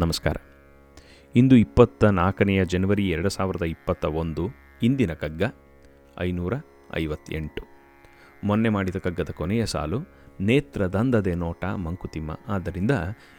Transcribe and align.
ನಮಸ್ಕಾರ. 0.00 0.36
ಇಂದು 1.36 1.56
ಇಪ್ಪತ್ತ 1.56 2.04
ನಾಲ್ಕನೆಯ 2.04 2.64
ಜನವರಿ 2.64 3.10
ಎರಡು 3.10 3.28
ಸಾವಿರದ 3.28 3.62
ಇಪ್ಪತ್ತ 3.62 4.04
ಒಂದು, 4.04 4.48
ಇಂದಿನ 4.82 5.12
ಕಗ್ಗ 5.12 5.42
ಐನೂರ 6.18 6.52
ಐವತ್ತೆಂಟು. 6.96 7.62
ಮೊನ್ನೆ 8.44 8.68
ಮಾಡಿದ 8.68 8.96
ಕಗ್ಗದ 8.96 9.28
ಕೊನೆಯ 9.30 9.66
ಸಾಲು 9.66 9.98
ನೇತ್ರದಂದದೆ 10.40 11.34
ನೋಟ 11.34 11.64
ಮಂಕುತಿಮ್ಮ. 11.64 12.38
ಆದ್ದರಿಂದ 12.48 12.90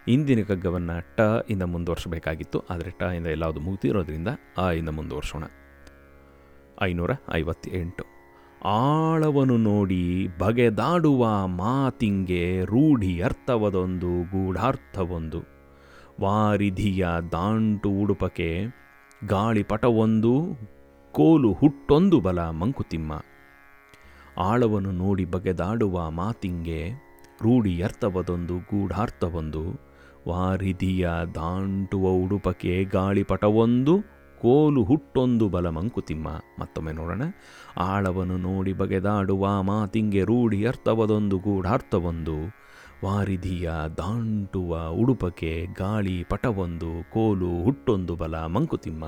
ಇಂದಿನ 0.07 0.44
ಕಗ್ಗವನ್ನು 0.44 1.15
ಟ 1.15 1.20
ಇಂದ 1.49 1.62
ಮುಂದುವರಿಸಬೇಕಾಗಿತ್ತು. 1.62 2.59
ಆದರೆ 2.59 2.91
ಟ 2.91 3.01
ಇಂದ 3.01 3.27
ಎಲ್ಲಾವುದು 3.27 3.59
ಮುಗಿದಿರೋದ್ರಿಂದ 3.59 4.27
ಆ 4.57 4.71
ಇಂದ 4.71 4.89
ಮುಂದುವರಿಸೋಣ. 4.89 5.43
ಐನೂರ 6.81 7.11
ಐವತ್ತೆಂಟು. 7.33 8.03
ಆಳವನು 8.65 9.57
ನೋಡಿ 9.57 10.27
ಬಗೆದಾಡುವ 10.39 11.47
ಮಾತಿಂಗೆ 11.47 12.65
ರೂಢಿ 12.65 13.21
ಅರ್ಥವದೊಂದು 13.21 14.07
ಗೂಢಾರ್ಥವೊಂದು. 14.07 15.54
ವಾರಿಧಿಯ 16.21 17.07
ದಾಂಟು 17.32 17.89
ಉಡುಪಕೆ 17.89 18.64
ಗಾಳಿಪಟವೊಂದು, 19.28 20.33
ಕೋಲು 21.11 21.54
ಹುಟ್ಟೊಂದು 21.54 22.19
ಬಲ 22.19 22.39
ಮಂಕುತಿಮ್ಮ. 22.39 23.24
ಆಳವನ್ನು 24.38 24.91
ನೋಡಿ 24.91 25.25
ಬಗೆದಾಡುವ 25.25 26.10
ಮಾತಿಂಗೆ 26.10 26.89
ರೂಢಿಯರ್ಥವದೊಂದು 27.43 28.57
ಗೂಢಾರ್ಥವೊಂದು, 28.57 29.64
ವಾರಿಧಿಯ 30.28 31.10
ದಾಂಟುವ 31.36 32.09
ಉಡುಪಕೆ 32.09 32.83
ಗಾಳಿಪಟವೊಂದು, 32.83 34.02
ಕೋಲು 34.41 34.83
ಹುಟ್ಟೊಂದು 34.83 35.50
ಬಲ 35.50 35.69
ಮಂಕುತಿಮ್ಮ. 35.69 36.27
ಮತ್ತೊಮ್ಮೆ 36.59 36.91
ನೋಡೋಣ. 36.91 37.22
ಆಳವನ್ನು 37.77 38.38
ನೋಡಿ 38.38 38.73
ಬಗೆದಾಡುವ 38.73 39.63
ಮಾತಿಂಗೆ 39.63 40.23
ರೂಢಿ 40.23 40.66
ಅರ್ಥವದೊಂದು, 40.66 41.38
ಗೂಢಾರ್ಥವೊಂದು 41.38 42.64
ವಾರಿಧಿಯ 43.03 43.67
ದಾಂಟುವ 43.97 44.77
ಉಡುಪಕೆ 45.02 45.52
ಗಾಳಿ 45.77 46.16
ಪಟವೊಂದು, 46.23 46.91
ಕೋಲು 47.13 47.49
ಹುಟ್ಟೊಂದು 47.63 48.13
ಬಲ 48.16 48.35
ಮಂಕುತಿಮ್ಮ, 48.55 49.05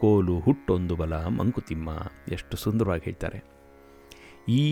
ಕೋಲು 0.00 0.34
ಹುಟ್ಟೊಂದು 0.38 0.94
ಬಲ 0.96 1.14
ಮಂಕುತಿಮ್ಮ 1.38 1.88
ಎಷ್ಟು 2.32 2.56
ಸುಂದರವಾಗಿ 2.56 3.04
ಹೇಳ್ತಾರೆ. 3.04 3.38
ಈ 4.48 4.62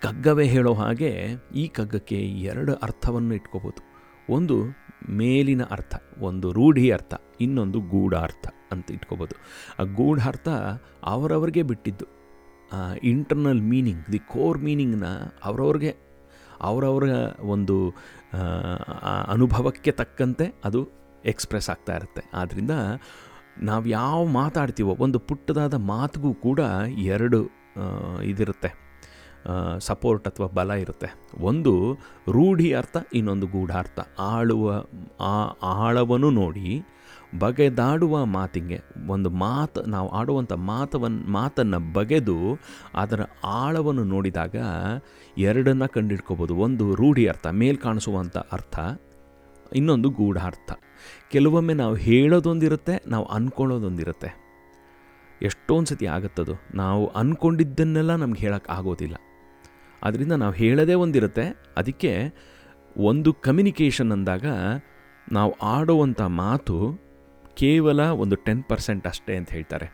ಕಗ್ಗವೇ 0.00 0.46
ಹೇಳೋ 0.46 0.72
ಹಾಗೆ 0.74 1.12
ಈ 1.54 1.64
ಕಗ್ಗಕ್ಕೆ 1.68 2.18
ಎರಡು 2.50 2.74
ಅರ್ಥವನ್ನು 2.74 3.32
ಇಟ್ಕೋಬೋದು. 3.34 3.82
ಒಂದು 4.28 4.56
ಮೇಲಿನ 5.20 5.62
ಅರ್ಥ, 5.76 5.94
ಒಂದು 6.20 6.46
ರೂಢಿ 6.52 6.86
ಅರ್ಥ, 6.90 7.14
ಇನ್ನೊಂದು 7.40 7.78
ಗೂಢಾರ್ಥ 7.92 8.46
ಅಂತ 8.72 8.90
ಇಟ್ಕೋಬೋದು. 8.90 9.34
ಆ 9.80 9.84
ಗೂಢಾರ್ಥ 9.98 10.48
ಅವರವ್ರಿಗೆ 11.04 11.62
ಬಿಟ್ಟಿದ್ದು 11.62 12.06
ಇಂಟರ್ನಲ್ 13.02 13.62
ಮೀನಿಂಗ್ 13.62 14.04
ದಿ 14.12 14.18
ಕೋರ್ 14.18 14.58
ಮೀನಿಂಗ್ನ 14.58 15.06
ಅವರವ್ರಿಗೆ 15.44 15.92
ಅವರವರ 16.60 17.08
ಒಂದು 17.40 17.76
ಅನುಭವಕ್ಕೆ 19.28 19.90
ತಕ್ಕಂತೆ 19.90 20.54
ಅದು 20.64 20.88
ಎಕ್ಸ್ಪ್ರೆಸ್ 21.24 21.70
ಆಗ್ತಾ 21.70 21.96
ಇರುತ್ತೆ. 21.96 22.22
ಆದ್ದರಿಂದ 22.34 22.70
ನಾವು 23.62 23.86
ಯಾವ 23.86 24.24
ಮಾತಾಡ್ತೀವೋ, 24.24 24.96
ಒಂದು 24.98 25.18
ಪುಟ್ಟದಾದ 25.18 25.74
ಮಾತಿಗೂ 25.74 26.34
ಕೂಡ 26.34 26.60
ಎರಡು 26.98 27.40
ಇದಿರುತ್ತೆ. 28.24 28.70
ಸಪೋರ್ಟ್ 29.78 30.28
ಅಥವಾ 30.28 30.46
ಬಲ 30.46 30.70
ಇರುತ್ತೆ. 30.70 31.08
ಒಂದು 31.40 31.72
ರೂಢಿ 32.28 32.72
ಅರ್ಥ, 32.72 32.96
ಇನ್ನೊಂದು 33.12 33.46
ಗೂಢಾರ್ಥ. 33.46 34.00
ಆಳುವ, 34.18 34.84
ಆ 35.20 35.34
ಆಳವನ್ನು 35.62 36.30
ನೋಡಿ 36.30 36.82
ಬಗೆದಾಡುವ 37.38 38.24
ಮಾತಿಗೆ, 38.24 38.80
ಒಂದು 39.06 39.30
ಮಾತು, 39.30 39.82
ನಾವು 39.82 40.08
ಆಡುವಂಥ 40.08 40.52
ಮಾತವನ್ನು 40.52 41.30
ಮಾತನ್ನು 41.30 41.92
ಬಗೆದು 41.92 42.58
ಅದರ 42.94 43.20
ಆಳವನ್ನು 43.44 44.04
ನೋಡಿದಾಗ 44.04 44.56
ಎರಡನ್ನು 45.38 45.92
ಕಂಡಿಡ್ಕೋಬೋದು. 45.92 46.56
ಒಂದು 46.56 46.94
ರೂಢಿ 46.94 47.26
ಅರ್ಥ, 47.26 47.46
ಮೇಲ್ 47.46 47.78
ಕಾಣಿಸುವಂಥ 47.78 48.36
ಅರ್ಥ, 48.36 48.78
ಇನ್ನೊಂದು 49.74 50.10
ಗೂಢಾರ್ಥ. 50.10 50.72
ಕೆಲವೊಮ್ಮೆ 51.30 51.74
ನಾವು 51.74 51.94
ಹೇಳೋದೊಂದಿರುತ್ತೆ, 51.94 53.02
ನಾವು 53.06 53.24
ಅಂದ್ಕೊಳ್ಳೋದೊಂದಿರುತ್ತೆ 53.24 54.50
ಎಷ್ಟೊಂದು 55.42 55.86
ಸತಿ 55.86 56.06
ಆಗುತ್ತದು? 56.06 56.52
ನಾವು 56.74 57.06
ಅಂದ್ಕೊಂಡಿದ್ದನ್ನೆಲ್ಲ 57.06 58.14
ನಮ್ಗೆ 58.14 58.40
ಹೇಳೋಕ್ಕೆ 58.40 58.72
ಆಗೋದಿಲ್ಲ. 58.72 59.14
ಅದರಿಂದ 60.02 60.32
ನಾವು 60.32 60.52
ಹೇಳೋದೇ 60.52 60.94
ಒಂದಿರುತ್ತೆ. 60.94 61.56
ಅದಕ್ಕೆ 61.76 62.32
ಒಂದು 62.96 63.32
ಕಮ್ಯುನಿಕೇಷನ್ 63.32 64.12
ಅಂದಾಗ 64.12 64.44
ನಾವು 65.32 65.52
ಆಡುವಂಥ 65.62 66.20
ಮಾತು 66.20 67.09
ಕೇವಲ 67.56 68.00
ಒಂದು 68.00 68.36
ಟೆನ್ 68.36 68.64
ಪರ್ಸೆಂಟ್ 68.64 69.06
ಅಷ್ಟೇ 69.06 69.36
ಅಂತ 69.36 69.50
ಹೇಳ್ತಾರೆ. 69.50 69.86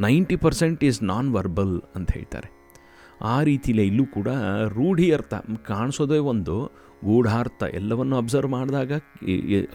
Ninety 0.00 0.36
percent 0.36 0.84
is 0.84 1.02
non 1.02 1.32
verbal 1.34 1.82
ಅಂತ 1.94 2.10
ಹೇಳ್ತಾರೆ. 2.12 2.48
ಆ 3.20 3.42
ರೀತಿಲೇ 3.42 3.84
ಇಲ್ಲೂ 3.84 4.06
ಕೂಡ 4.06 4.28
ರೂಢಿ 4.68 5.12
ಅರ್ಥ 5.12 5.34
ಕಾಣಿಸೋದೇ 5.66 6.18
ಒಂದು 6.18 6.70
ಗೂಢಾರ್ಥ 7.04 7.62
ಎಲ್ಲವನ್ನು 7.62 8.16
ಅಬ್ಸರ್ವ್ 8.16 8.50
ಮಾಡಿದಾಗ 8.50 8.92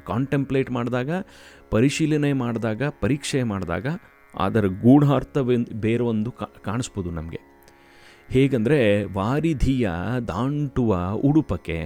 ಕಾಂಟೆಂಪ್ಲೇಟ್ 0.07 0.71
ಮಾಡಿದಾಗ, 0.71 1.09
ಪರಿಶೀಲನೆ 1.71 2.33
ಮಾಡಿದಾಗ, 2.33 2.83
ಪರೀಕ್ಷೆ 3.01 3.43
ಮಾಡಿದಾಗ 3.43 3.87
ಅದರ 4.39 4.65
ಗೂಢಾರ್ಥ 4.65 5.37
ಬೇರೊಂದು 5.73 6.31
ಕಾಣಿಸ್ಬೋದು 6.63 7.11
ನಮಗೆ. 7.11 7.39
ಹೇಗಂದರೆ 8.29 9.03
ವಾರಿಧಿಯ 9.03 9.89
ದಾಂಟುವ 10.27 11.11
ಉಡುಪಕ್ಕೆ 11.11 11.79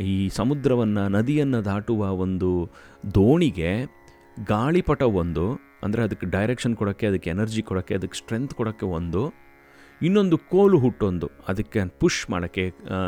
ಈ 0.00 0.28
ಸಮುದ್ರವನ್ನು, 0.28 1.08
ನದಿಯನ್ನು 1.08 1.64
ದಾಟುವ 1.64 2.10
ಒಂದು 2.10 2.70
ದೋಣಿಗೆ 3.14 3.97
ಗಾಳಿಪಟ 4.46 5.02
ಒಂದು, 5.02 5.44
ಅಂದರೆ 5.82 6.02
ಅದಕ್ಕೆ 6.02 6.26
ಡೈರೆಕ್ಷನ್ 6.26 6.76
ಕೊಡೋಕ್ಕೆ, 6.76 7.06
ಅದಕ್ಕೆ 7.06 7.30
ಎನರ್ಜಿ 7.30 7.62
ಕೊಡೋಕ್ಕೆ, 7.62 7.94
ಅದಕ್ಕೆ 7.94 8.18
ಸ್ಟ್ರೆಂತ್ 8.18 8.54
ಕೊಡೋಕ್ಕೆ 8.54 8.86
ಒಂದು. 8.86 9.22
ಇನ್ನೊಂದು 10.02 10.38
ಕೋಲು 10.38 10.78
ಹುಟ್ಟೊಂದು, 10.78 11.30
ಅದಕ್ಕೆ 11.48 11.80
ಪುಷ್ 12.00 12.30
ಮಾಡೋಕ್ಕೆ 12.30 12.64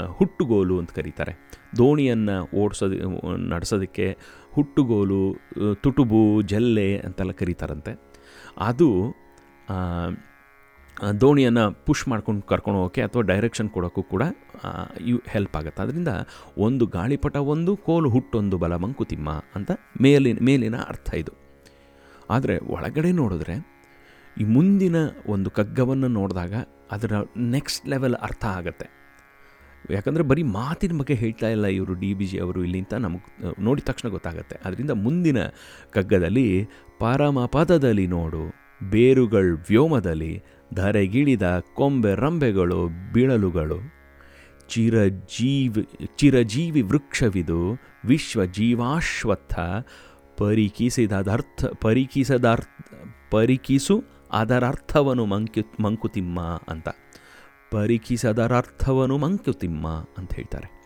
ಹುಟ್ಟುಗೋಲು 0.06 0.78
ಅಂತ 0.78 0.90
ಕರೀತಾರೆ. 0.90 1.32
ದೋಣಿಯನ್ನು 1.78 2.36
ಓಡಿಸೋದು, 2.56 2.96
ನಡೆಸೋದಕ್ಕೆ 3.48 4.16
ಹುಟ್ಟುಗೋಲು, 4.52 5.36
ತುಟುಬು, 5.74 6.42
ಜಲ್ಲೆ 6.42 6.98
ಅಂತೆಲ್ಲ 6.98 7.30
ಕರೀತಾರಂತೆ. 7.32 7.94
ಅದು 8.58 8.90
ದೋಣಿಯನ್ನು 11.22 11.64
ಪುಷ್ 11.86 12.04
ಮಾಡ್ಕೊಂಡು 12.10 12.42
ಕರ್ಕೊಂಡು 12.50 12.78
ಹೋಗೋಕ್ಕೆ 12.80 13.02
ಅಥವಾ 13.06 13.22
ಡೈರೆಕ್ಷನ್ 13.30 13.68
ಕೊಡೋಕ್ಕೂ 13.74 14.02
ಕೂಡ 14.12 14.22
ಇವು 15.10 15.20
ಹೆಲ್ಪ್ 15.34 15.56
ಆಗುತ್ತೆ. 15.58 15.80
ಅದರಿಂದ 15.84 16.12
ಒಂದು 16.66 16.86
ಗಾಳಿಪಟ 16.96 17.36
ಒಂದು, 17.54 17.72
ಕೋಲು 17.86 18.08
ಹುಟ್ಟೊಂದು 18.10 18.58
ಬಲ 18.64 18.76
ಮಂಕುತಿಮ್ಮ 18.84 19.30
ಅಂತ 19.58 19.70
ಮೇಲಿನ 20.06 20.44
ಮೇಲಿನ 20.48 20.78
ಅರ್ಥ 20.92 21.10
ಇದು. 21.22 21.34
ಆದರೆ 22.36 22.56
ಒಳಗಡೆ 22.76 23.12
ನೋಡಿದ್ರೆ 23.22 23.56
ಈ 24.36 24.44
ಮುಂದಿನ 24.56 24.96
ಒಂದು 25.34 25.50
ಕಗ್ಗವನ್ನು 25.58 26.08
ನೋಡಿದಾಗ 26.18 26.54
ಅದರ 26.94 27.12
ನೆಕ್ಸ್ಟ್ 27.56 27.84
ಲೆವೆಲ್ 27.92 28.16
ಅರ್ಥ 28.26 28.44
ಆಗುತ್ತೆ. 28.58 28.86
ಯಾಕಂದರೆ 29.96 30.24
ಬರೀ 30.30 30.42
ಮಾತಿನ 30.56 30.94
ಬಗ್ಗೆ 31.00 31.14
ಹೇಳ್ತಾ 31.14 31.48
ಇಲ್ಲ 31.54 31.66
ಇವರು 31.76 31.94
ಡಿ 32.00 32.10
ಬಿ 32.18 32.26
ಜಿ 32.30 32.38
ಅವರು 32.44 32.60
ಇಲ್ಲಿಂತ 32.66 32.94
ನಮಗೆ 33.04 33.28
ನೋಡಿದ 33.66 33.84
ತಕ್ಷಣ 33.90 34.08
ಗೊತ್ತಾಗುತ್ತೆ. 34.16 34.56
ಅದರಿಂದ 34.66 34.92
ಮುಂದಿನ 35.04 35.38
ಕಗ್ಗದಲ್ಲಿ, 35.96 36.48
ಪರಮಪದದಲ್ಲಿ 37.04 38.06
ನೋಡು, 38.16 38.42
ಬೇರುಗಳು 38.92 39.54
ವ್ಯೋಮದಲ್ಲಿ 39.68 40.32
ಧರೆಗಿಳಿದ 40.74 41.42
ಕೊಂಬೆ 41.74 42.14
ರಂಬೆಗಳು 42.14 42.88
ಬಿಳಲುಗಳು. 43.12 44.00
ಚಿರಜೀವಿ 44.68 45.88
ಚಿರಜೀವಿ 46.16 46.82
ವೃಕ್ಷವಿದು 46.82 47.78
ವಿಶ್ವ 48.04 48.44
ಜೀವಾಶ್ವತ್ಥ 48.44 49.58
ಪರಿಕಿಸಿದದರ್ಥ 50.36 51.64
ಪರಿಕಿಸದರ್ಥ 51.80 52.66
ಪರಿಕಿಸು 53.30 54.04
ಅದರರ್ಥವನು 54.32 55.26
ಮಂಕ್ಯು 55.26 55.82
ಮಂಕುತಿಮ್ಮ 55.82 56.40
ಅಂತ. 56.68 56.88
ಪರಿಕಿಸದರರ್ಥವನು 57.70 59.18
ಮಂಕುತಿಮ್ಮ 59.18 59.88
ಅಂತ 59.88 60.34
ಹೇಳ್ತಾರೆ. 60.34 60.82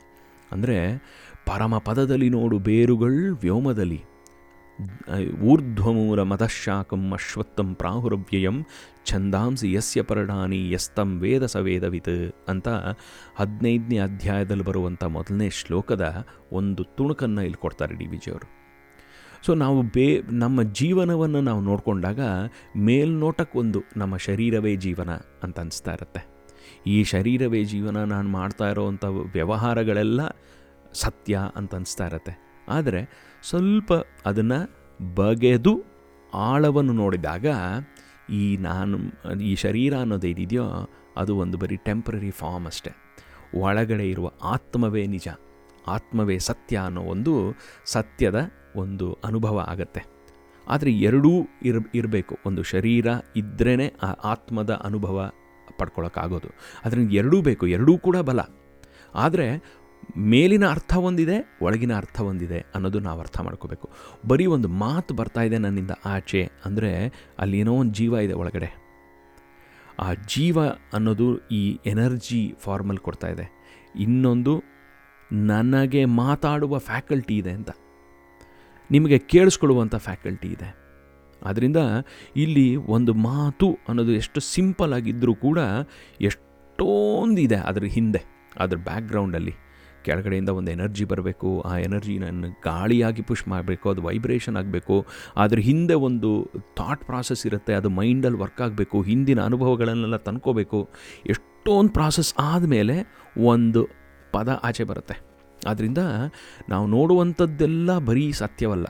ಅಂದರೆ 0.52 0.98
ಪರಮ 1.46 1.78
ಪದದಲ್ಲಿ 1.78 2.28
ನೋಡು 2.28 2.58
ಬೇರುಗಳು 2.58 3.34
ವ್ಯೋಮದಲ್ಲಿ. 3.34 4.04
ಊರ್ಧ್ವಮೂಲ 5.42 6.22
ಮತಶಾಕಂ 6.22 7.12
ಅಶ್ವತ್ಥಂ 7.12 7.74
ಪ್ರಾಹುರವ್ಯಯಂ 7.74 8.66
ಛಂದಾಂಸಿ 9.06 9.72
ಯಸ್ಯ 9.72 10.02
ಪರ್ಣಾನಿ 10.02 10.70
ಯಸ್ತಂ 10.70 11.20
ವೇದ 11.20 11.44
ಸವೇದವಿತ್ 11.44 12.34
ಅಂತ 12.48 12.68
ಹದಿನೈದನೇ 13.36 13.98
ಅಧ್ಯಾಯದಲ್ಲಿ 13.98 14.64
ಬರುವಂಥ 14.64 15.04
ಮೊದಲನೇ 15.04 15.50
ಶ್ಲೋಕದ 15.50 16.26
ಒಂದು 16.52 16.84
ತುಣುಕನ್ನು 16.84 17.42
ಇಲ್ಲಿ 17.42 17.58
ಕೊಡ್ತಾರೆ 17.58 17.94
ಡಿ 17.94 18.06
ವಿಜಿಯವರು 18.06 18.64
ಸೊ 19.46 19.54
ನಾವು 19.54 19.82
ಬೇ, 19.82 20.22
ನಮ್ಮ 20.32 20.62
ಜೀವನವನ್ನು 20.62 21.40
ನಾವು 21.40 21.60
ನೋಡಿಕೊಂಡಾಗ 21.60 22.20
ಮೇಲ್ನೋಟಕ್ಕೊಂದು 22.76 23.80
ನಮ್ಮ 23.96 24.16
ಶರೀರವೇ 24.16 24.76
ಜೀವನ 24.76 25.10
ಅಂತ 25.42 25.60
ಅನಿಸ್ತಾ 25.60 25.92
ಇರುತ್ತೆ. 25.92 26.22
ಈ 26.86 27.04
ಶರೀರವೇ 27.04 27.64
ಜೀವನ 27.64 28.04
ನಾನು 28.04 28.28
ಮಾಡ್ತಾ 28.28 28.70
ಇರೋವಂಥ 28.70 29.04
ವ್ಯವಹಾರಗಳೆಲ್ಲ 29.08 30.20
ಸತ್ಯ 30.94 31.40
ಅಂತ 31.56 31.74
ಅನಿಸ್ತಾ 31.74 32.06
ಇರತ್ತೆ. 32.06 32.43
ಆದರೆ 32.68 33.00
ಸ್ವಲ್ಪ 33.42 33.92
ಅದನ್ನು 34.26 34.58
ಬಗೆದು 35.14 35.84
ಆಳವನ್ನು 36.34 36.92
ನೋಡಿದಾಗ 36.92 37.46
ಈ 38.30 38.56
ನಾನು, 38.56 38.98
ಈ 39.40 39.54
ಶರೀರ 39.54 39.96
ಅನ್ನೋದೇನಿದೆಯೋ 39.96 40.90
ಅದು 41.16 41.36
ಒಂದು 41.36 41.58
ಬರೀ 41.58 41.76
ಟೆಂಪ್ರರಿ 41.76 42.30
ಫಾರ್ಮ್ 42.30 42.66
ಅಷ್ಟೆ. 42.66 42.92
ಒಳಗಡೆ 43.60 44.10
ಇರುವ 44.10 44.30
ಆತ್ಮವೇ 44.42 45.06
ನಿಜ, 45.06 45.28
ಆತ್ಮವೇ 45.86 46.38
ಸತ್ಯ 46.38 46.76
ಅನ್ನೋ 46.76 47.00
ಒಂದು 47.00 47.56
ಸತ್ಯದ 47.84 48.50
ಒಂದು 48.76 49.18
ಅನುಭವ 49.24 49.66
ಆಗತ್ತೆ. 49.68 50.06
ಆದರೆ 50.68 50.92
ಎರಡೂ 50.92 51.30
ಇರ, 51.62 51.76
ಇರಬೇಕು. 51.94 52.38
ಒಂದು 52.46 52.62
ಶರೀರ 52.62 53.06
ಇದ್ರೇ 53.36 53.94
ಆ 54.02 54.10
ಆತ್ಮದ 54.24 54.80
ಅನುಭವ 54.84 55.32
ಪಡ್ಕೊಳ್ಳೋಕ್ಕಾಗೋದು 55.78 56.48
ಅದರಿಂದ 56.84 57.12
ಎರಡೂ 57.12 57.42
ಬೇಕು, 57.42 57.66
ಎರಡೂ 57.66 57.98
ಕೂಡ 57.98 58.16
ಬಲ. 58.16 58.40
ಆದರೆ 59.14 59.62
ಮೇಲಿನ 60.32 60.64
ಅರ್ಥ 60.74 60.92
ಒಂದಿದೆ, 61.08 61.36
ಒಳಗಿನ 61.66 61.92
ಅರ್ಥ 62.02 62.18
ಒಂದಿದೆ 62.30 62.58
ಅನ್ನೋದು 62.74 62.98
ನಾವು 63.06 63.18
ಅರ್ಥ 63.24 63.38
ಮಾಡ್ಕೋಬೇಕು. 63.46 63.86
ಬರೀ 64.30 64.46
ಒಂದು 64.56 64.68
ಮಾತು 64.82 65.14
ಬರ್ತಾ 65.20 65.42
ಇದೆ 65.48 65.58
ನನ್ನಿಂದ 65.64 65.94
ಆಚೆ 66.14 66.42
ಅಂದರೆ 66.66 66.90
ಅಲ್ಲಿ 67.44 67.58
ಏನೋ 67.62 67.74
ಒಂದು 67.82 67.94
ಜೀವ 68.00 68.14
ಇದೆ 68.26 68.36
ಒಳಗಡೆ. 68.42 68.70
ಆ 70.04 70.08
ಜೀವ 70.34 70.58
ಅನ್ನೋದು 70.96 71.26
ಈ 71.60 71.62
ಎನರ್ಜಿ 71.86 72.42
ಫಾರ್ಮಲ್ 72.64 73.00
ಕೊಡ್ತಾ 73.06 73.28
ಇದೆ. 73.34 73.46
ಇನ್ನೊಂದು 74.04 74.54
ನನಗೆ 75.50 76.04
ಮಾತಾಡುವ 76.22 76.78
ಫ್ಯಾಕಲ್ಟಿ 76.88 77.36
ಇದೆ 77.42 77.52
ಅಂತ. 77.58 77.70
ನಿಮಗೆ 78.90 79.18
ಕೇಳಿಸ್ಕೊಳ್ಳುವಂಥ 79.32 79.96
ಫ್ಯಾಕಲ್ಟಿ 80.08 80.48
ಇದೆ. 80.56 80.70
ಆದ್ದರಿಂದ 81.42 81.80
ಇಲ್ಲಿ 82.42 82.68
ಒಂದು 82.96 83.12
ಮಾತು 83.28 83.68
ಅನ್ನೋದು 83.88 84.12
ಎಷ್ಟು 84.20 84.40
ಸಿಂಪಲ್ 84.54 84.92
ಆಗಿದ್ದರೂ 84.98 85.34
ಕೂಡ 85.46 85.58
ಎಷ್ಟೊಂದಿದೆ 86.28 87.58
ಅದ್ರ 87.70 87.86
ಹಿಂದೆ, 87.96 88.22
ಅದ್ರ 88.64 88.76
ಬ್ಯಾಕ್ಗ್ರೌಂಡಲ್ಲಿ. 88.88 89.54
ಕೆಳಗಡೆಯಿಂದ 90.04 90.48
ಒಂದು 90.48 90.70
ಎನರ್ಜಿ 90.70 91.04
ಬರಬೇಕು, 91.04 91.60
ಆ 91.60 91.72
ಎನರ್ಜಿ 91.78 92.18
ನನ್ನ 92.18 92.44
ಗಾಳಿಯಾಗಿ 92.64 93.22
ಪುಷ್ 93.22 93.48
ಮಾಡಬೇಕು, 93.48 93.90
ಅದು 93.90 94.02
ವೈಬ್ರೇಷನ್ 94.02 94.56
ಆಗಬೇಕು 94.56 95.06
ಅದ್ರ 95.36 95.58
ಹಿಂದೆ 95.58 95.94
ಒಂದು 95.94 96.50
ಥಾಟ್ 96.76 97.04
ಪ್ರಾಸೆಸ್ 97.04 97.46
ಇರುತ್ತೆ, 97.46 97.74
ಅದು 97.74 97.90
ಮೈಂಡಲ್ಲಿ 97.90 98.38
ವರ್ಕ್ 98.38 98.60
ಆಗಬೇಕು, 98.60 99.02
ಹಿಂದಿನ 99.02 99.40
ಅನುಭವಗಳನ್ನೆಲ್ಲ 99.40 100.16
ತಂದ್ಕೋಬೇಕು. 100.16 100.88
ಎಷ್ಟೊಂದು 101.26 101.92
ಪ್ರಾಸೆಸ್ 101.92 102.34
ಆದಮೇಲೆ 102.40 102.96
ಒಂದು 103.46 103.88
ಪದ 104.32 104.60
ಆಚೆ 104.62 104.84
ಬರುತ್ತೆ. 104.84 105.16
ಆದ್ದರಿಂದ 105.66 105.98
ನಾವು 106.68 106.86
ನೋಡುವಂಥದ್ದೆಲ್ಲ 106.86 107.98
ಬರೀ 107.98 108.32
ಸತ್ಯವಲ್ಲ. 108.32 108.86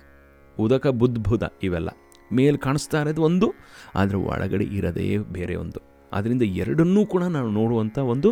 ಉದಕ 0.60 0.86
ಬುದ್ಧುದ 0.86 1.44
ಇವೆಲ್ಲ. 1.62 1.90
ಮೇಲೆ 2.32 2.56
ಕಾಣಿಸ್ತಾ 2.56 3.00
ಇರೋದು 3.00 3.22
ಒಂದು, 3.22 3.48
ಆದರೆ 3.94 4.16
ಒಳಗಡೆ 4.16 4.64
ಇರೋದೇ 4.64 5.08
ಬೇರೆ 5.18 5.54
ಒಂದು. 5.54 5.93
ಆದ್ದರಿಂದ 6.14 6.44
ಎರಡನ್ನೂ 6.62 7.02
ಕೂಡ 7.06 7.22
ನಾವು 7.36 7.50
ನೋಡುವಂಥ 7.50 7.98
ಒಂದು 8.14 8.30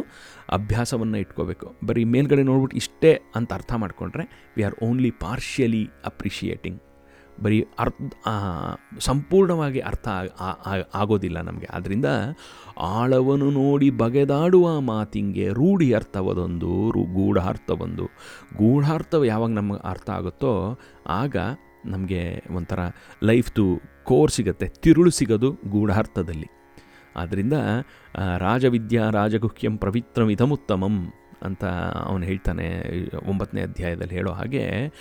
ಅಭ್ಯಾಸವನ್ನು 0.52 1.18
ಇಟ್ಕೋಬೇಕು. 1.18 1.66
ಬರೀ 1.86 2.04
ಮೇಲ್ಗಡೆ 2.14 2.44
ನೋಡ್ಬಿಟ್ಟು 2.50 2.76
ಇಷ್ಟೇ 2.76 3.12
ಅಂತ 3.36 3.52
ಅರ್ಥ 3.52 3.72
ಮಾಡಿಕೊಂಡ್ರೆ 3.82 4.24
we 4.56 4.62
are 4.62 4.78
only 4.88 5.10
partially 5.24 5.84
appreciating. 6.06 6.80
ಬರೀ 7.42 7.58
ಅರ್ಥ 7.78 8.28
ಸಂಪೂರ್ಣವಾಗಿ 9.06 9.80
ಅರ್ಥ 9.90 10.08
ಆಗೋದಿಲ್ಲ 10.94 11.38
ನಮಗೆ. 11.40 11.68
ಆದ್ದರಿಂದ 11.76 12.08
ಆಳವನ್ನು 12.92 13.48
ನೋಡಿ 13.50 13.88
ಬಗೆದಾಡುವ 14.02 14.66
ಮಾತಿಂಗೆ 14.90 15.46
ರೂಢಿ 15.58 15.88
ಅರ್ಥವದೊಂದು 15.92 16.70
ರು, 16.90 17.02
ಗೂಢಾರ್ಥವೊಂದು. 17.16 18.06
ಗೂಢಾರ್ಥ 18.58 19.22
ಯಾವಾಗ 19.32 19.52
ನಮಗೆ 19.60 19.82
ಅರ್ಥ 19.90 20.08
ಆಗುತ್ತೋ 20.10 20.52
ಆಗ 21.20 21.36
ನಮಗೆ 21.86 22.22
ಒಂಥರ 22.56 22.80
ಲೈಫ್ದು 23.22 23.64
ಕೋರ್ 24.04 24.30
ಸಿಗುತ್ತೆ, 24.30 24.66
ತಿರುಳು 24.82 25.10
ಸಿಗೋದು 25.10 25.50
ಗೂಢಾರ್ಥದಲ್ಲಿ. 25.70 26.48
ಆದ್ದರಿಂದ 27.16 27.56
ರಾಜವಿದ್ಯಾ 28.36 29.10
ರಾಜಗುಹ್ಯಂ 29.10 29.78
ಪ್ರವಿತ್ರಮಿದಮುತ್ತಮಂ 29.78 30.96
ಅಂತ 31.42 31.64
ಅವನು 32.04 32.24
ಹೇಳ್ತಾನೆ 32.24 32.66
ಒಂಬತ್ತನೇ 33.28 33.60
ಅಧ್ಯಾಯದಲ್ಲಿ 33.60 34.14
ಹೇಳೋ 34.14 34.32
ಹಾಗೆ, 34.32 34.92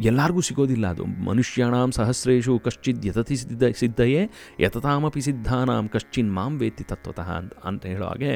ಎಲ್ಲರಿಗೂ 0.00 0.40
ಸಿಗೋದಿಲ್ಲ 0.40 0.86
ಅದು. 0.86 1.04
ಮನುಷ್ಯಾಣಾಂ 1.04 1.90
ಸಹಸ್ರೇಶು 1.92 2.58
ಕಶ್ಚಿದ್ 2.58 3.06
ಯತತಿ 3.06 3.36
ಸಿದ್ಧ, 3.36 3.64
ಸಿದ್ಧಯೇ 3.76 4.22
ಯತತಾಮಪಿ 4.60 5.20
ಸಿದ್ಧಾನಾಂ 5.20 5.88
ಕಶ್ಚಿನ್ 5.88 6.34
ಮಾಂ 6.34 6.58
ವೇತಿ 6.58 6.84
ತತ್ವತಃ 6.84 7.30
ಅಂತ 7.32 7.52
ಅಂತ 7.64 7.86
ಹೇಳೋ 7.86 8.06
ಹಾಗೆ 8.06 8.32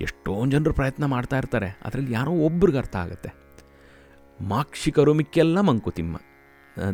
ಎಷ್ಟೊಂದು 0.00 0.50
ಜನರು 0.50 0.74
ಪ್ರಯತ್ನ 0.74 1.04
ಮಾಡ್ತಾ 1.04 1.38
ಇರ್ತಾರೆ. 1.38 1.68
ಅದರಲ್ಲಿ 1.84 2.12
ಯಾರೋ 2.12 2.30
ಒಬ್ರಿಗೆ 2.30 2.78
ಅರ್ಥ 2.78 2.96
ಆಗುತ್ತೆ. 2.96 3.32
ಮಾಕ್ಷಿಕರು 4.40 5.14
ಮಿಕ್ಕೆಲ್ಲ 5.14 5.60
ಮಂಕುತಿಮ್ಮ. 5.60 6.16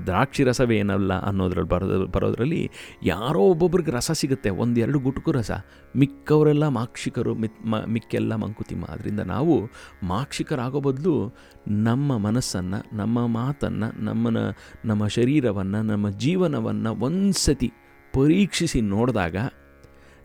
ದ್ರಾಕ್ಷಿ 0.07 0.45
ರಸವೇನಲ್ಲ 0.45 1.21
ಅನ್ನೋದ್ರಲ್ಲಿ 1.21 1.71
ಬರೋದು, 1.71 2.07
ಬರೋದ್ರಲ್ಲಿ 2.07 2.71
ಯಾರೋ 3.03 3.39
ಒಬ್ಬೊಬ್ರಿಗೆ 3.39 3.91
ರಸ 3.91 4.11
ಸಿಗುತ್ತೆ, 4.11 4.51
ಒಂದೆರಡು 4.51 4.99
ಗುಟುಕು 4.99 5.33
ರಸ. 5.33 5.51
ಮಿಕ್ಕವರೆಲ್ಲ 5.97 6.69
ಮಾಕ್ಷಿಕರು, 6.69 7.35
ಮಿತ್, 7.35 7.67
ಮ, 7.67 7.75
ಮಿಕ್ಕೆಲ್ಲ 7.87 8.35
ಮಂಕುತಿಮ್ಮ. 8.35 8.85
ಅದರಿಂದ 8.85 9.21
ನಾವು 9.21 9.71
ಮಾಕ್ಷಿಕರಾಗೋ 10.03 10.81
ಬದಲು 10.81 11.35
ನಮ್ಮ 11.69 12.19
ಮನಸ್ಸನ್ನು, 12.19 12.97
ನಮ್ಮ 12.97 13.27
ಮಾತನ್ನು, 13.27 14.05
ನಮ್ಮನ, 14.05 14.37
ನಮ್ಮ 14.85 15.07
ಶರೀರವನ್ನು, 15.07 15.83
ನಮ್ಮ 15.83 16.11
ಜೀವನವನ್ನು 16.11 16.95
ಒಂದು 16.95 17.33
ಸತಿ 17.33 17.73
ಪರೀಕ್ಷಿಸಿ 18.15 18.81
ನೋಡಿದಾಗ 18.81 19.37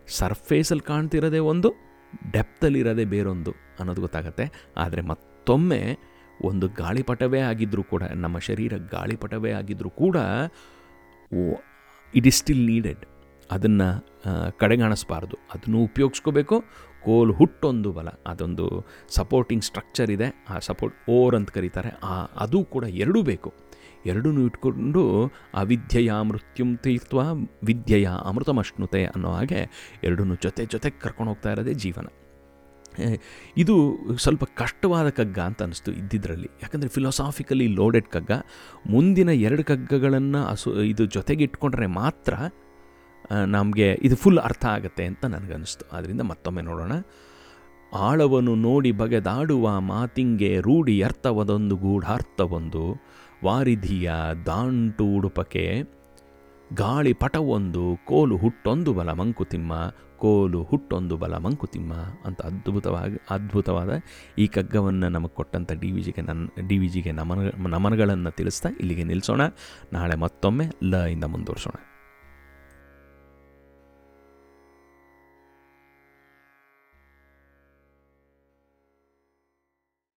ಸರ್ಫೇಸಲ್ಲಿ 0.08 0.86
ಕಾಣ್ತಿರೋದೇ 0.86 1.38
ಒಂದು, 1.38 1.74
ಡೆಪ್ತಲ್ಲಿರೋದೇ 2.32 3.04
ಬೇರೊಂದು 3.04 3.52
ಅನ್ನೋದು 3.80 4.00
ಗೊತ್ತಾಗುತ್ತೆ. 4.00 4.70
ಆದರೆ 4.76 5.02
ಮತ್ತೊಮ್ಮೆ 5.02 5.98
ಒಂದು 6.44 6.68
ಗಾಳಿಪಟವೇ 6.68 7.40
ಆಗಿದ್ದರೂ 7.40 7.82
ಕೂಡ, 7.82 8.02
ನಮ್ಮ 8.02 8.38
ಶರೀರ 8.38 8.74
ಗಾಳಿಪಟವೇ 8.90 9.50
ಆಗಿದ್ದರೂ 9.50 9.90
ಕೂಡ 9.90 10.16
ಇಟ್ 12.14 12.26
ಈಸ್ 12.26 12.36
ಸ್ಟಿಲ್ 12.36 12.66
ನೀಡೆಡ್ 12.66 13.06
ಅದನ್ನು 13.50 14.06
ಕಡೆಗಾಣಿಸ್ಬಾರ್ದು. 14.58 15.36
ಅದನ್ನು 15.54 15.82
ಉಪಯೋಗಿಸ್ಕೋಬೇಕು. 15.82 16.64
ಕೋಲ್ 17.04 17.34
ಹುಟ್ಟೊಂದು 17.34 17.92
ಬಲ. 17.92 18.08
ಅದೊಂದು 18.26 18.84
ಸಪೋರ್ಟಿಂಗ್ 19.08 19.64
ಸ್ಟ್ರಕ್ಚರ್ 19.64 20.10
ಇದೆ. 20.10 20.44
ಆ 20.50 20.58
ಸಪೋರ್ಟ್ 20.58 21.10
ಓರ್ 21.10 21.34
ಅಂತ 21.34 21.50
ಕರೀತಾರೆ. 21.50 21.88
ಆ, 22.02 22.24
ಅದು 22.24 22.64
ಕೂಡ 22.64 22.84
ಎರಡೂ 22.84 23.22
ಬೇಕು. 23.22 23.54
ಎರಡೂ 24.06 24.32
ಇಟ್ಕೊಂಡು 24.32 25.32
ಅವಿದ್ಯೆಯ 25.54 26.12
ಮೃತ್ಯುಂ 26.12 26.76
ತೀರ್ಥ 26.76 27.14
ವಿದ್ಯೆಯ 27.64 28.08
ಅಮೃತಮಷ್ಣುತೆ 28.24 29.04
ಅನ್ನೋ 29.04 29.30
ಹಾಗೆ 29.30 29.90
ಎರಡೂ 30.04 30.34
ಜೊತೆ 30.34 30.64
ಜೊತೆಗೆ 30.64 31.00
ಕರ್ಕೊಂಡು 31.00 31.30
ಹೋಗ್ತಾ 31.30 31.52
ಇರೋದೇ 31.52 31.74
ಜೀವನ. 31.74 32.06
ಇದು 33.56 33.98
ಸ್ವಲ್ಪ 34.16 34.44
ಕಷ್ಟವಾದ 34.44 35.08
ಕಗ್ಗ 35.08 35.38
ಅಂತ 35.38 35.62
ಅನಿಸ್ತು 35.62 35.92
ಇದ್ದಿದ್ರಲ್ಲಿ. 35.92 36.48
ಯಾಕಂದರೆ 36.62 36.88
ಫಿಲಾಸಾಫಿಕಲಿ 36.88 37.66
ಲೋಡೆಡ್ 37.66 38.06
ಕಗ್ಗ. 38.06 38.30
ಮುಂದಿನ 38.90 39.28
ಎರಡು 39.28 39.64
ಕಗ್ಗಗಳನ್ನು 39.64 40.46
ಅಸು, 40.46 40.82
ಇದು 40.82 41.04
ಜೊತೆಗೆ 41.06 41.44
ಇಟ್ಕೊಂಡ್ರೆ 41.44 41.86
ಮಾತ್ರ 41.86 42.34
ನಮಗೆ 43.46 43.98
ಇದು 44.02 44.16
ಫುಲ್ 44.16 44.38
ಅರ್ಥ 44.38 44.66
ಆಗುತ್ತೆ 44.66 45.04
ಅಂತ 45.04 45.24
ನನಗನ್ನಿಸ್ತು. 45.24 45.96
ಆದ್ದರಿಂದ 45.96 46.20
ಮತ್ತೊಮ್ಮೆ 46.20 46.62
ನೋಡೋಣ. 46.62 46.92
ಆಳವನ್ನು 47.94 48.54
ನೋಡಿ 48.54 48.92
ಬಗೆದಾಡುವ 48.92 49.80
ಮಾತಿಂಗೆ 49.80 50.60
ರೂಢಿ 50.60 51.02
ಅರ್ಥವದೊಂದು 51.02 51.76
ಗೂಢಾರ್ಥವೊಂದು, 51.76 52.96
ವಾರಿಧಿಯ 53.44 54.12
ದಾಂಟು 54.46 55.04
ಉಡುಪಕೆ 55.04 55.97
ಗಾಳಿ 56.74 57.12
ಪಟವೊಂದು, 57.12 57.98
ಕೋಲು 58.06 58.36
ಹುಟ್ಟೊಂದು 58.36 58.94
ಬಲ 58.94 59.12
ಮಂಕುತಿಮ್ಮ 59.12 59.72
ಕೋಲು 60.16 60.62
ಹುಟ್ಟೊಂದು 60.62 61.16
ಬಲ 61.16 61.36
ಮಂಕುತಿಮ್ಮ 61.36 61.92
ಅಂತ 61.94 62.42
ಅದ್ಭುತವಾಗಿ, 62.42 63.16
ಅದ್ಭುತವಾದ 63.30 63.90
ಈ 64.38 64.46
ಕಗ್ಗವನ್ನು 64.46 65.08
ನಮಗೆ 65.08 65.34
ಕೊಟ್ಟಂಥ 65.34 65.72
ಡಿ 65.72 65.92
ವಿ 65.92 66.02
ಜಿಗೆ 66.02 66.20
ನನ್ನ 66.20 66.48
ಡಿ 66.68 66.78
ವಿ 66.78 66.88
ಜಿಗೆ 66.88 67.12
ನಮನ, 67.12 67.50
ನಮನಗಳನ್ನು 67.58 68.30
ತಿಳಿಸ್ತಾ 68.30 68.68
ಇಲ್ಲಿಗೆ 68.80 69.04
ನಿಲ್ಲಿಸೋಣ 69.04 69.40
ನಾಳೆ 69.92 70.16
ಮತ್ತೊಮ್ಮೆ 70.16 70.70
ಲ 70.82 70.94
ಇಂದ 70.94 71.24
ಮುಂದುವರಿಸೋಣ. 71.24 71.87